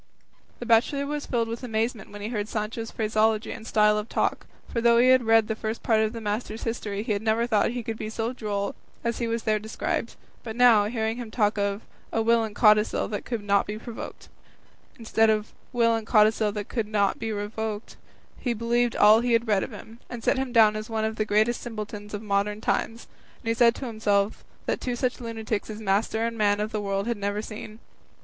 [0.57, 4.47] The bachelor was filled with amazement when he heard Sancho's phraseology and style of talk,
[4.67, 7.65] for though he had read the first part of his master's history he never thought
[7.65, 11.29] that he could be so droll as he was there described; but now, hearing him
[11.29, 14.27] talk of a "will and codicil that could not be provoked,"
[14.97, 17.95] instead of "will and codicil that could not be revoked,"
[18.39, 21.17] he believed all he had read of him, and set him down as one of
[21.17, 23.07] the greatest simpletons of modern times;
[23.43, 27.05] and he said to himself that two such lunatics as master and man the world
[27.05, 27.77] had never seen.